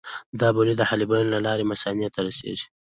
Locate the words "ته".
2.15-2.19